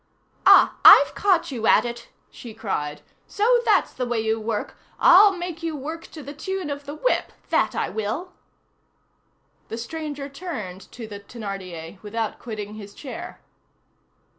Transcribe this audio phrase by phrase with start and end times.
[0.47, 0.77] "Ah!
[0.83, 3.03] I've caught you at it!" she cried.
[3.27, 4.75] "So that's the way you work!
[4.99, 8.31] I'll make you work to the tune of the whip; that I will."
[9.67, 13.41] The stranger turned to the Thénardier, without quitting his chair.